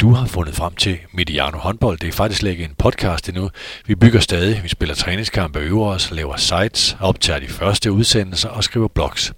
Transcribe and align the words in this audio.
du 0.00 0.12
har 0.12 0.26
fundet 0.26 0.54
frem 0.54 0.74
til 0.74 0.98
Mediano 1.12 1.58
håndbold. 1.58 1.98
Det 1.98 2.08
er 2.08 2.12
faktisk 2.12 2.42
ikke 2.42 2.64
en 2.64 2.74
podcast 2.78 3.28
endnu. 3.28 3.50
Vi 3.86 3.94
bygger 3.94 4.20
stadig, 4.20 4.62
vi 4.62 4.68
spiller 4.68 4.94
træningskampe, 4.94 5.58
øver 5.58 5.86
os, 5.86 6.10
laver 6.10 6.36
sites, 6.36 6.96
optager 7.00 7.40
de 7.40 7.48
første 7.48 7.92
udsendelser 7.92 8.48
og 8.48 8.64
skriver 8.64 8.88
blogs. 8.88 9.32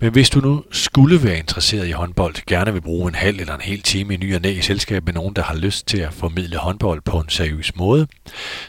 Men 0.00 0.12
hvis 0.12 0.30
du 0.30 0.40
nu 0.40 0.64
skulle 0.70 1.24
være 1.24 1.38
interesseret 1.38 1.88
i 1.88 1.90
håndbold, 1.90 2.34
gerne 2.46 2.72
vil 2.72 2.80
bruge 2.80 3.08
en 3.08 3.14
halv 3.14 3.40
eller 3.40 3.54
en 3.54 3.60
hel 3.60 3.82
time 3.82 4.14
i 4.14 4.16
ny 4.16 4.34
og 4.34 4.40
næ 4.40 4.52
i 4.52 4.60
selskab 4.60 5.04
med 5.04 5.12
nogen, 5.12 5.36
der 5.36 5.42
har 5.42 5.54
lyst 5.54 5.86
til 5.86 5.98
at 5.98 6.12
formidle 6.12 6.56
håndbold 6.56 7.00
på 7.00 7.18
en 7.18 7.28
seriøs 7.28 7.76
måde, 7.76 8.06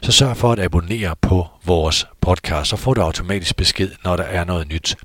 så 0.01 0.11
sørg 0.11 0.37
for 0.37 0.51
at 0.51 0.59
abonnere 0.59 1.15
på 1.21 1.47
vores 1.65 2.07
podcast, 2.21 2.69
så 2.69 2.75
får 2.75 2.93
du 2.93 3.01
automatisk 3.01 3.55
besked, 3.55 3.91
når 4.03 4.15
der 4.15 4.23
er 4.23 4.43
noget 4.43 4.67
nyt. 4.67 4.95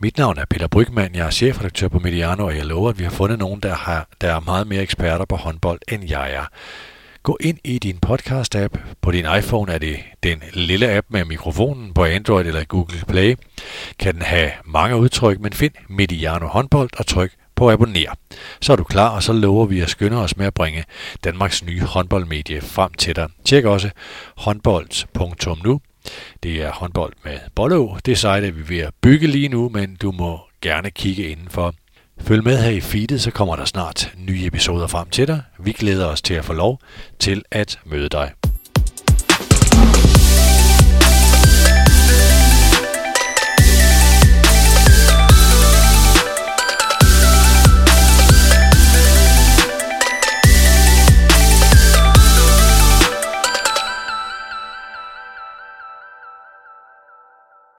Mit 0.00 0.18
navn 0.18 0.38
er 0.38 0.44
Peter 0.50 0.66
Brygman, 0.66 1.14
jeg 1.14 1.26
er 1.26 1.30
chefredaktør 1.30 1.88
på 1.88 1.98
Mediano, 1.98 2.46
og 2.46 2.56
jeg 2.56 2.64
lover, 2.64 2.90
at 2.90 2.98
vi 2.98 3.04
har 3.04 3.10
fundet 3.10 3.38
nogen, 3.38 3.60
der, 3.60 3.74
har, 3.74 4.08
der 4.20 4.34
er 4.34 4.40
meget 4.40 4.66
mere 4.66 4.82
eksperter 4.82 5.24
på 5.24 5.36
håndbold, 5.36 5.80
end 5.88 6.10
jeg 6.10 6.32
er. 6.32 6.44
Gå 7.22 7.38
ind 7.40 7.58
i 7.64 7.78
din 7.78 7.98
podcast-app. 8.06 8.78
På 9.02 9.10
din 9.10 9.26
iPhone 9.38 9.72
er 9.72 9.78
det 9.78 9.96
den 10.22 10.42
lille 10.52 10.90
app 10.92 11.06
med 11.10 11.24
mikrofonen. 11.24 11.94
På 11.94 12.04
Android 12.04 12.46
eller 12.46 12.64
Google 12.64 13.02
Play 13.08 13.36
kan 13.98 14.14
den 14.14 14.22
have 14.22 14.50
mange 14.64 14.96
udtryk, 14.96 15.40
men 15.40 15.52
find 15.52 15.72
Mediano 15.88 16.46
håndbold 16.46 16.90
og 16.98 17.06
tryk 17.06 17.32
på 17.54 17.70
abonner. 17.70 18.14
Så 18.60 18.72
er 18.72 18.76
du 18.76 18.84
klar, 18.84 19.08
og 19.08 19.22
så 19.22 19.32
lover 19.32 19.66
vi 19.66 19.80
at 19.80 19.90
skynde 19.90 20.16
os 20.16 20.36
med 20.36 20.46
at 20.46 20.54
bringe 20.54 20.84
Danmarks 21.24 21.64
nye 21.64 21.80
håndboldmedie 21.80 22.60
frem 22.60 22.92
til 22.92 23.16
dig. 23.16 23.28
Tjek 23.44 23.64
også 23.64 23.90
håndbold.nu 24.36 25.80
det 26.42 26.62
er 26.62 26.72
håndbold 26.72 27.12
med 27.24 27.38
Bollå. 27.54 27.98
Det 28.06 28.18
site 28.18 28.28
er 28.28 28.52
vi 28.52 28.68
ved 28.68 28.78
at 28.78 28.94
bygge 29.00 29.26
lige 29.26 29.48
nu, 29.48 29.68
men 29.68 29.96
du 30.02 30.12
må 30.12 30.40
gerne 30.62 30.90
kigge 30.90 31.28
indenfor. 31.28 31.74
Følg 32.20 32.44
med 32.44 32.62
her 32.62 32.70
i 32.70 32.80
feedet, 32.80 33.20
så 33.20 33.30
kommer 33.30 33.56
der 33.56 33.64
snart 33.64 34.12
nye 34.16 34.46
episoder 34.46 34.86
frem 34.86 35.08
til 35.10 35.26
dig. 35.28 35.42
Vi 35.58 35.72
glæder 35.72 36.06
os 36.06 36.22
til 36.22 36.34
at 36.34 36.44
få 36.44 36.52
lov 36.52 36.80
til 37.18 37.42
at 37.50 37.80
møde 37.84 38.08
dig. 38.08 38.32